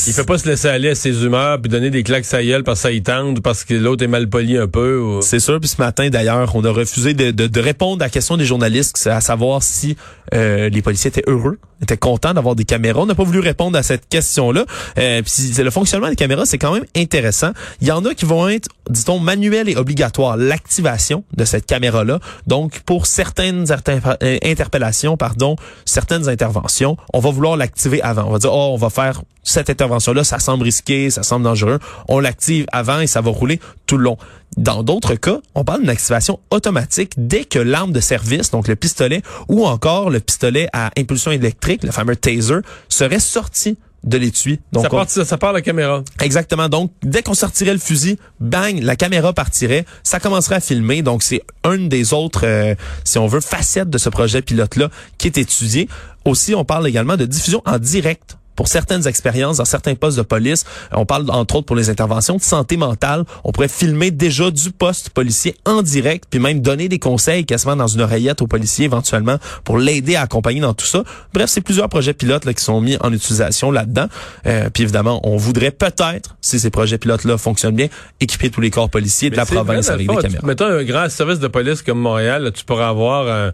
il 0.07 0.13
fait 0.13 0.25
pas 0.25 0.39
se 0.39 0.49
laisser 0.49 0.69
aller 0.69 0.91
à 0.91 0.95
ses 0.95 1.25
humeurs 1.25 1.61
puis 1.61 1.71
donner 1.71 1.91
des 1.91 2.03
claques 2.03 2.33
à 2.33 2.43
gueule 2.43 2.63
parce 2.63 2.81
que 2.81 2.83
ça 2.89 2.93
y 2.93 3.03
tente 3.03 3.41
parce 3.41 3.65
que 3.65 3.75
l'autre 3.75 4.05
est 4.05 4.09
mal 4.09 4.29
poli 4.29 4.57
un 4.57 4.69
peu. 4.69 5.21
C'est 5.23 5.41
sûr. 5.41 5.59
Puis 5.61 5.69
ce 5.69 5.81
matin, 5.81 6.09
d'ailleurs, 6.09 6.55
on 6.55 6.65
a 6.65 6.71
refusé 6.71 7.15
de, 7.15 7.31
de, 7.31 7.61
répondre 7.61 8.03
à 8.03 8.07
la 8.07 8.11
question 8.11 8.37
des 8.37 8.45
journalistes, 8.45 9.07
à 9.07 9.21
savoir 9.21 9.63
si 9.63 9.97
euh, 10.35 10.69
les 10.69 10.83
policiers 10.83 11.09
étaient 11.09 11.25
heureux, 11.27 11.59
étaient 11.83 11.97
contents 11.97 12.35
d'avoir 12.35 12.55
des 12.55 12.65
caméras. 12.65 13.01
On 13.03 13.07
n'a 13.07 13.15
pas 13.15 13.25
voulu 13.25 13.41
répondre 13.41 13.77
à 13.79 13.83
cette 13.83 14.09
question-là. 14.09 14.65
Euh, 14.99 15.23
puis 15.23 15.63
le 15.63 15.71
fonctionnement 15.71 16.09
des 16.09 16.17
caméras, 16.17 16.45
c'est 16.47 16.59
quand 16.59 16.73
même 16.73 16.85
intéressant. 16.97 17.53
Il 17.81 17.89
y 17.89 17.93
en 17.93 18.05
a 18.05 18.15
qui 18.15 18.25
vont 18.25 18.49
être, 18.49 18.69
dit-on, 18.91 19.19
manuels 19.19 19.69
et 19.69 19.77
obligatoires. 19.77 20.37
L'activation 20.37 21.25
de 21.37 21.45
cette 21.45 21.67
caméra-là. 21.67 22.21
Donc, 22.47 22.81
pour 22.81 23.07
certaines 23.07 23.65
euh, 23.71 24.28
interpellations, 24.43 25.17
pardon, 25.17 25.57
certaines 25.85 26.29
interventions, 26.29 26.97
on 27.13 27.21
va 27.21 27.31
vouloir 27.31 27.57
l'activer 27.57 28.03
avant. 28.03 28.25
On 28.25 28.33
va 28.33 28.39
dire, 28.39 28.53
oh, 28.53 28.71
on 28.73 28.77
va 28.77 28.91
faire 28.91 29.23
cette 29.43 29.71
intervention-là, 29.71 30.25
ça 30.25 30.39
semble 30.39 30.65
risqué, 30.65 31.11
ça 31.11 31.23
semble 31.23 31.45
dangereux. 31.45 31.79
On 32.09 32.21
l'active 32.21 32.67
avant 32.73 33.01
et 33.01 33.07
ça 33.07 33.21
va 33.21 33.31
rouler 33.31 33.61
tout 33.87 33.97
le 33.97 34.05
long. 34.05 34.19
Dans 34.57 34.83
d'autres 34.83 35.15
cas, 35.15 35.39
on 35.55 35.65
parle 35.65 35.81
d'une 35.81 35.91
activation 35.91 36.41
automatique 36.51 37.13
dès 37.17 37.45
que 37.45 37.59
l'arme 37.59 37.93
de 37.93 38.01
service, 38.01 38.51
donc 38.51 38.67
le 38.67 38.77
pistolet 38.77 39.23
ou 39.49 39.65
encore 39.67 40.11
le 40.11 40.21
pistolet 40.21 40.69
à 40.73 40.91
impulsion 40.99 41.31
électrique, 41.31 41.83
le 41.85 41.93
fameux 41.93 42.17
taser, 42.17 42.61
serait 42.89 43.21
sorti 43.21 43.79
de 44.05 44.17
l'étui. 44.17 44.61
Donc 44.73 44.85
ça, 44.85 44.91
part, 44.91 45.11
ça, 45.11 45.39
part 45.39 45.53
la 45.53 45.63
caméra. 45.63 46.03
Exactement. 46.21 46.69
Donc 46.69 46.93
dès 47.03 47.23
qu'on 47.23 47.35
sortirait 47.35 47.73
le 47.73 47.79
fusil, 47.79 48.19
bang, 48.41 48.81
la 48.81 48.97
caméra 48.97 49.33
partirait, 49.33 49.85
ça 50.03 50.21
commencerait 50.21 50.57
à 50.57 50.61
filmer. 50.61 51.03
Donc 51.03 51.23
c'est 51.23 51.43
une 51.65 51.89
des 51.89 52.13
autres, 52.13 52.47
euh, 52.47 52.75
si 53.05 53.19
on 53.19 53.27
veut, 53.27 53.41
facettes 53.41 53.91
de 53.91 53.99
ce 53.99 54.09
projet 54.09 54.43
pilote-là 54.43 54.91
qui 55.19 55.27
est 55.27 55.39
étudié. 55.39 55.89
Aussi, 56.25 56.55
on 56.55 56.65
parle 56.65 56.87
également 56.87 57.17
de 57.17 57.27
diffusion 57.27 57.63
en 57.65 57.79
direct 57.79 58.37
pour 58.59 58.67
certaines 58.67 59.07
expériences 59.07 59.59
dans 59.59 59.65
certains 59.65 59.95
postes 59.95 60.17
de 60.17 60.23
police. 60.23 60.65
On 60.91 61.07
parle 61.07 61.31
entre 61.31 61.55
autres 61.55 61.67
pour 61.67 61.77
les 61.77 61.91
interventions 61.91 62.35
de 62.35 62.43
santé 62.43 62.77
mentale. 62.77 63.23
On 63.45 63.53
pourrait 63.53 63.69
filmer 63.69 64.11
déjà 64.11 64.51
du 64.51 64.73
poste 64.73 65.11
policier 65.11 65.55
en 65.65 65.81
direct, 65.81 66.25
puis 66.29 66.41
même 66.41 66.59
donner 66.61 66.89
des 66.89 66.99
conseils 66.99 67.47
quasiment 67.47 67.77
dans 67.77 67.87
une 67.87 68.01
oreillette 68.01 68.43
au 68.43 68.49
policier 68.49 68.87
éventuellement 68.87 69.37
pour 69.63 69.79
l'aider 69.79 70.17
à 70.17 70.23
accompagner 70.23 70.61
dans 70.61 70.75
tout 70.75 70.87
ça. 70.87 71.05
Bref, 71.33 71.49
c'est 71.49 71.61
plusieurs 71.61 71.89
projets 71.89 72.15
pilotes 72.15 72.47
là, 72.47 72.53
qui 72.53 72.65
sont 72.65 72.81
mis 72.81 72.97
en 73.01 73.13
utilisation 73.13 73.71
là-dedans. 73.71 74.09
Euh, 74.47 74.71
puis 74.71 74.83
évidemment, 74.83 75.21
on 75.23 75.37
voudrait 75.37 75.71
peut-être, 75.71 76.35
si 76.41 76.59
ces 76.59 76.71
projets 76.71 76.99
pilotes-là 76.99 77.39
fonctionnent 77.39 77.77
bien, 77.77 77.87
équiper 78.19 78.51
tous 78.51 78.61
les 78.61 78.71
corps 78.71 78.91
policiers 78.91 79.31
de 79.31 79.37
la 79.37 79.47
province 79.47 79.89
avec 79.89 80.09
des 80.09 80.17
caméras. 80.17 80.45
Mettons 80.45 80.65
un 80.65 80.83
grand 80.83 81.09
service 81.09 81.39
de 81.39 81.47
police 81.47 81.83
comme 81.83 82.01
Montréal, 82.01 82.51
tu 82.53 82.65
pourrais 82.65 82.87
avoir 82.87 83.29
un 83.29 83.53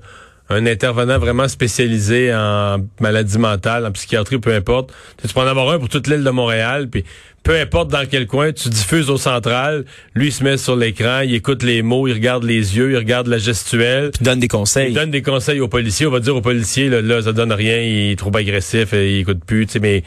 un 0.51 0.67
intervenant 0.67 1.19
vraiment 1.19 1.49
spécialisé 1.49 2.35
en 2.35 2.79
maladie 3.01 3.39
mentale, 3.39 3.87
en 3.87 3.93
psychiatrie, 3.93 4.39
peu 4.39 4.55
importe. 4.55 4.93
Tu 5.23 5.33
peux 5.33 5.41
en 5.41 5.47
avoir 5.47 5.71
un 5.71 5.79
pour 5.79 5.89
toute 5.89 6.07
l'île 6.07 6.23
de 6.23 6.31
Montréal, 6.31 6.89
puis 6.91 7.05
peu 7.43 7.59
importe 7.59 7.91
dans 7.91 8.07
quel 8.09 8.27
coin, 8.27 8.53
tu 8.53 8.69
diffuses 8.71 9.11
au 9.11 9.19
central, 9.19 9.85
lui 10.15 10.29
il 10.29 10.33
se 10.33 10.43
met 10.43 10.57
sur 10.57 10.77
l'écran, 10.77 11.21
il 11.21 11.35
écoute 11.35 11.63
les 11.63 11.83
mots, 11.83 12.09
il 12.09 12.15
regarde 12.15 12.43
les 12.43 12.77
yeux, 12.77 12.93
il 12.93 12.97
regarde 12.97 13.27
la 13.27 13.39
gestuelle. 13.39 14.11
Il 14.21 14.25
donne 14.25 14.41
des 14.41 14.49
conseils. 14.49 14.89
Il 14.89 14.95
donne 14.95 15.11
des 15.11 15.23
conseils 15.23 15.61
aux 15.61 15.69
policiers. 15.69 16.07
On 16.07 16.11
va 16.11 16.21
dire 16.21 16.35
aux 16.35 16.41
policiers, 16.41 16.89
là, 16.89 17.03
là 17.03 17.23
ça 17.23 17.33
donne 17.33 17.53
rien, 17.53 17.79
il 17.79 18.13
est 18.13 18.19
trop 18.19 18.35
agressif, 18.35 18.91
il 18.93 19.21
écoute 19.21 19.45
plus, 19.47 19.67
tu 19.67 19.75
sais, 19.75 19.79
mais 19.79 20.03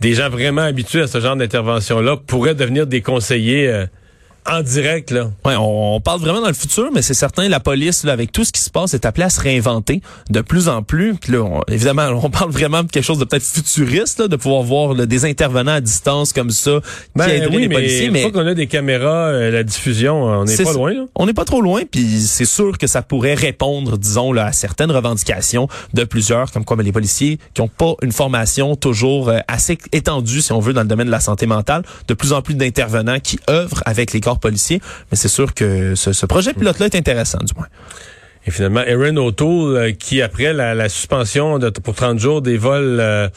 des 0.00 0.14
gens 0.14 0.30
vraiment 0.30 0.62
habitués 0.62 1.02
à 1.02 1.06
ce 1.06 1.20
genre 1.20 1.36
d'intervention-là 1.36 2.16
pourraient 2.16 2.54
devenir 2.54 2.86
des 2.86 3.02
conseillers 3.02 3.68
euh, 3.68 3.86
en 4.46 4.62
direct, 4.62 5.10
là. 5.10 5.30
Ouais, 5.44 5.54
on, 5.58 6.00
parle 6.00 6.20
vraiment 6.20 6.40
dans 6.40 6.48
le 6.48 6.54
futur, 6.54 6.90
mais 6.92 7.02
c'est 7.02 7.14
certain, 7.14 7.48
la 7.48 7.60
police, 7.60 8.04
là, 8.04 8.12
avec 8.12 8.32
tout 8.32 8.44
ce 8.44 8.52
qui 8.52 8.60
se 8.60 8.70
passe, 8.70 8.94
est 8.94 9.04
appelée 9.04 9.24
à 9.24 9.30
se 9.30 9.40
réinventer 9.40 10.00
de 10.30 10.40
plus 10.40 10.68
en 10.68 10.82
plus. 10.82 11.14
Puis 11.14 11.32
là, 11.32 11.60
évidemment, 11.68 12.08
on 12.22 12.30
parle 12.30 12.50
vraiment 12.50 12.82
de 12.82 12.90
quelque 12.90 13.04
chose 13.04 13.18
de 13.18 13.24
peut-être 13.24 13.44
futuriste, 13.44 14.20
là, 14.20 14.28
de 14.28 14.36
pouvoir 14.36 14.62
voir 14.62 14.94
des 14.94 15.24
intervenants 15.24 15.72
à 15.72 15.80
distance 15.80 16.32
comme 16.32 16.50
ça 16.50 16.80
ben, 17.14 17.26
qui 17.26 17.30
aideraient 17.32 17.58
les 17.58 17.68
policiers. 17.68 18.10
Mais 18.10 18.22
une 18.22 18.30
fois 18.30 18.42
qu'on 18.42 18.48
a 18.48 18.54
des 18.54 18.66
caméras, 18.66 19.28
euh, 19.28 19.50
la 19.50 19.62
diffusion, 19.62 20.24
on 20.24 20.44
n'est 20.44 20.56
pas 20.56 20.72
loin. 20.72 20.94
Là. 20.94 21.04
On 21.14 21.26
n'est 21.26 21.34
pas 21.34 21.44
trop 21.44 21.60
loin, 21.60 21.82
puis 21.90 22.20
c'est 22.20 22.44
sûr 22.44 22.78
que 22.78 22.86
ça 22.86 23.02
pourrait 23.02 23.34
répondre, 23.34 23.98
disons, 23.98 24.32
là, 24.32 24.46
à 24.46 24.52
certaines 24.52 24.90
revendications 24.90 25.68
de 25.94 26.04
plusieurs, 26.04 26.50
comme 26.50 26.64
quoi 26.64 26.76
ben, 26.76 26.84
les 26.84 26.92
policiers 26.92 27.38
qui 27.54 27.60
ont 27.60 27.68
pas 27.68 27.94
une 28.02 28.12
formation 28.12 28.76
toujours 28.76 29.28
euh, 29.28 29.38
assez 29.48 29.78
étendue, 29.92 30.40
si 30.40 30.52
on 30.52 30.60
veut, 30.60 30.72
dans 30.72 30.82
le 30.82 30.88
domaine 30.88 31.06
de 31.06 31.12
la 31.12 31.20
santé 31.20 31.46
mentale, 31.46 31.82
de 32.08 32.14
plus 32.14 32.32
en 32.32 32.42
plus 32.42 32.54
d'intervenants 32.54 33.20
qui 33.20 33.38
œuvrent 33.48 33.82
avec 33.86 34.12
les 34.12 34.20
corps. 34.38 34.50
Mais 35.10 35.16
c'est 35.16 35.28
sûr 35.28 35.54
que 35.54 35.94
ce, 35.94 36.26
projet 36.26 36.52
pilote-là 36.54 36.86
est 36.86 36.94
intéressant, 36.94 37.38
du 37.38 37.54
moins. 37.56 37.66
Et 38.46 38.50
finalement, 38.50 38.80
Aaron 38.80 39.16
O'Toole, 39.16 39.76
euh, 39.76 39.92
qui 39.92 40.22
après 40.22 40.52
la, 40.52 40.88
suspension 40.88 41.58
de, 41.58 41.68
pour 41.68 41.94
30 41.94 42.18
jours 42.18 42.40
des 42.40 42.56
vols 42.56 42.98
euh, 42.98 43.28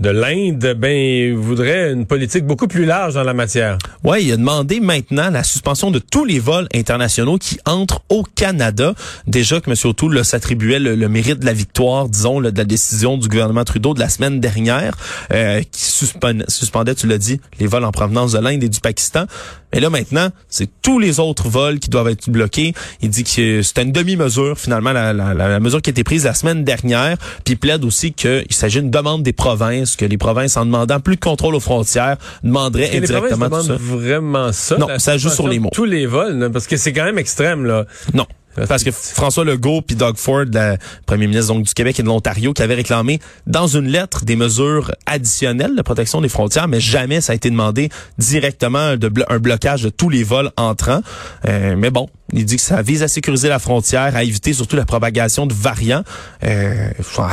de 0.00 0.10
l'Inde, 0.10 0.74
ben, 0.76 1.34
voudrait 1.36 1.92
une 1.92 2.06
politique 2.06 2.44
beaucoup 2.44 2.68
plus 2.68 2.84
large 2.84 3.14
dans 3.14 3.22
la 3.22 3.34
matière. 3.34 3.78
Oui, 4.02 4.24
il 4.24 4.32
a 4.32 4.36
demandé 4.36 4.80
maintenant 4.80 5.30
la 5.30 5.42
suspension 5.42 5.90
de 5.90 5.98
tous 5.98 6.24
les 6.24 6.38
vols 6.38 6.68
internationaux 6.74 7.38
qui 7.38 7.58
entrent 7.64 8.02
au 8.08 8.22
Canada. 8.22 8.94
Déjà 9.26 9.60
que 9.60 9.70
M. 9.70 9.76
O'Toole 9.84 10.24
s'attribuait 10.24 10.78
le, 10.78 11.08
mérite 11.08 11.40
de 11.40 11.46
la 11.46 11.52
victoire, 11.52 12.08
disons, 12.08 12.40
de 12.40 12.52
la 12.56 12.64
décision 12.64 13.18
du 13.18 13.28
gouvernement 13.28 13.64
Trudeau 13.64 13.94
de 13.94 14.00
la 14.00 14.08
semaine 14.08 14.40
dernière, 14.40 14.96
euh, 15.32 15.62
qui 15.70 15.82
suspendait, 15.82 16.44
suspendait, 16.48 16.94
tu 16.94 17.06
l'as 17.06 17.18
dit, 17.18 17.40
les 17.58 17.66
vols 17.66 17.84
en 17.84 17.92
provenance 17.92 18.32
de 18.32 18.38
l'Inde 18.38 18.62
et 18.62 18.68
du 18.68 18.80
Pakistan. 18.80 19.26
Mais 19.74 19.80
là, 19.80 19.90
maintenant, 19.90 20.28
c'est 20.48 20.68
tous 20.82 21.00
les 21.00 21.18
autres 21.18 21.48
vols 21.48 21.80
qui 21.80 21.90
doivent 21.90 22.06
être 22.06 22.30
bloqués. 22.30 22.74
Il 23.02 23.10
dit 23.10 23.24
que 23.24 23.60
c'était 23.60 23.82
une 23.82 23.90
demi-mesure, 23.90 24.56
finalement, 24.56 24.92
la, 24.92 25.12
la, 25.12 25.34
la, 25.34 25.58
mesure 25.58 25.82
qui 25.82 25.90
a 25.90 25.92
été 25.92 26.04
prise 26.04 26.24
la 26.24 26.34
semaine 26.34 26.62
dernière. 26.62 27.16
Puis 27.44 27.54
il 27.54 27.56
plaide 27.56 27.84
aussi 27.84 28.12
qu'il 28.12 28.46
s'agit 28.50 28.80
d'une 28.80 28.92
demande 28.92 29.24
des 29.24 29.32
provinces 29.32 29.96
que 29.96 30.04
les 30.04 30.16
provinces, 30.16 30.56
en 30.56 30.64
demandant 30.64 31.00
plus 31.00 31.16
de 31.16 31.20
contrôle 31.20 31.56
aux 31.56 31.60
frontières, 31.60 32.18
demanderaient 32.44 32.96
indirectement 32.96 33.48
les 33.48 33.64
ça. 33.64 33.76
vraiment 33.76 34.52
ça. 34.52 34.78
Non, 34.78 34.86
ça 34.98 35.18
joue 35.18 35.28
sur 35.28 35.48
les 35.48 35.58
mots. 35.58 35.70
Tous 35.72 35.84
les 35.84 36.06
vols, 36.06 36.50
parce 36.52 36.68
que 36.68 36.76
c'est 36.76 36.92
quand 36.92 37.04
même 37.04 37.18
extrême, 37.18 37.64
là. 37.64 37.84
Non. 38.12 38.26
Parce 38.68 38.84
que 38.84 38.90
François 38.90 39.44
Legault 39.44 39.82
puis 39.82 39.96
Doug 39.96 40.16
Ford, 40.16 40.44
le 40.52 40.76
premier 41.06 41.26
ministre 41.26 41.52
donc, 41.52 41.64
du 41.64 41.74
Québec 41.74 41.98
et 42.00 42.02
de 42.02 42.08
l'Ontario, 42.08 42.52
qui 42.52 42.62
avait 42.62 42.74
réclamé 42.74 43.20
dans 43.46 43.66
une 43.66 43.88
lettre 43.88 44.24
des 44.24 44.36
mesures 44.36 44.92
additionnelles 45.06 45.76
de 45.76 45.82
protection 45.82 46.20
des 46.20 46.28
frontières, 46.28 46.68
mais 46.68 46.80
jamais 46.80 47.20
ça 47.20 47.32
a 47.32 47.36
été 47.36 47.50
demandé 47.50 47.88
directement 48.18 48.96
de 48.96 49.10
un 49.28 49.38
blocage 49.38 49.82
de 49.82 49.88
tous 49.88 50.08
les 50.08 50.24
vols 50.24 50.50
entrants. 50.56 51.02
Euh, 51.46 51.74
mais 51.76 51.90
bon, 51.90 52.08
il 52.32 52.44
dit 52.44 52.56
que 52.56 52.62
ça 52.62 52.82
vise 52.82 53.02
à 53.02 53.08
sécuriser 53.08 53.48
la 53.48 53.58
frontière, 53.58 54.16
à 54.16 54.24
éviter 54.24 54.52
surtout 54.52 54.76
la 54.76 54.84
propagation 54.84 55.46
de 55.46 55.54
variants. 55.54 56.04
Euh, 56.44 56.90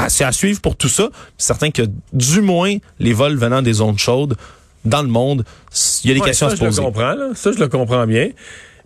c'est 0.09 0.23
à 0.23 0.31
suivre 0.31 0.61
pour 0.61 0.75
tout 0.75 0.89
ça. 0.89 1.09
C'est 1.37 1.47
certain 1.47 1.71
que 1.71 1.83
du 2.13 2.41
moins 2.41 2.75
les 2.99 3.13
vols 3.13 3.35
venant 3.35 3.61
des 3.61 3.73
zones 3.73 3.97
chaudes 3.97 4.35
dans 4.85 5.01
le 5.01 5.07
monde, 5.07 5.43
il 6.03 6.09
y 6.09 6.11
a 6.11 6.15
des 6.15 6.21
questions 6.21 6.47
à 6.47 6.51
se 6.51 6.55
poser. 6.55 6.71
Je 6.71 6.81
le 6.81 6.85
comprends, 6.85 7.13
là. 7.13 7.29
ça 7.35 7.51
je 7.51 7.59
le 7.59 7.67
comprends 7.67 8.07
bien. 8.07 8.29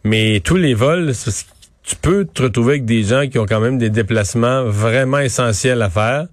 Mais 0.03 0.39
tous 0.39 0.57
les 0.57 0.73
vols, 0.73 1.13
tu 1.85 1.95
peux 1.95 2.25
te 2.25 2.43
retrouver 2.43 2.73
avec 2.73 2.85
des 2.85 3.03
gens 3.03 3.27
qui 3.27 3.37
ont 3.39 3.45
quand 3.45 3.59
même 3.59 3.77
des 3.77 3.89
déplacements 3.89 4.63
vraiment 4.65 5.19
essentiels 5.19 5.81
à 5.81 5.89
faire. 5.89 6.27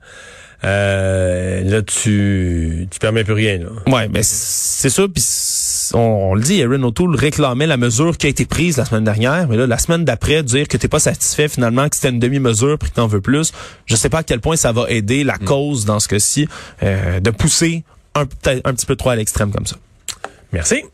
Euh, 0.65 1.63
là, 1.65 1.83
tu 1.83 2.87
tu 2.91 2.99
permets 3.01 3.25
plus 3.25 3.33
rien. 3.33 3.59
Là. 3.59 3.93
Ouais, 3.93 4.09
mais 4.09 4.23
c'est 4.23 4.91
ça. 4.91 5.03
Puis 5.13 5.25
on, 5.95 6.35
le 6.35 6.41
dit, 6.41 6.63
Aaron 6.63 6.83
O'Toole 6.85 7.17
réclamait 7.17 7.67
la 7.67 7.77
mesure 7.77 8.17
qui 8.17 8.27
a 8.27 8.31
été 8.31 8.47
prise 8.47 8.77
la 8.77 8.85
semaine 8.85 9.05
dernière, 9.05 9.49
mais 9.49 9.57
là, 9.57 9.67
la 9.67 9.79
semaine 9.79 10.05
d'après, 10.05 10.43
dire 10.43 10.69
que 10.69 10.77
t'es 10.77 10.89
pas 10.89 11.01
satisfait 11.01 11.49
finalement, 11.49 11.89
que 11.89 11.97
c'était 11.97 12.11
une 12.11 12.21
demi-mesure, 12.21 12.79
puis 12.79 12.91
que 12.91 12.95
t'en 12.95 13.09
veux 13.09 13.21
plus. 13.21 13.53
Je 13.87 13.97
sais 13.97 14.09
pas 14.09 14.19
à 14.19 14.23
quel 14.23 14.41
point 14.41 14.57
ça 14.57 14.71
va 14.71 14.89
aider 14.89 15.25
la 15.25 15.35
mm. 15.35 15.45
cause 15.45 15.85
dans 15.85 15.99
ce 15.99 16.09
cas-ci 16.09 16.49
euh, 16.83 17.19
de 17.19 17.31
pousser 17.31 17.83
un, 18.15 18.23
un 18.23 18.75
petit 18.75 18.87
peu 18.87 18.95
trop 18.95 19.11
à 19.11 19.17
l'extrême 19.17 19.51
comme 19.51 19.67
ça. 19.67 19.77
Merci. 20.53 20.85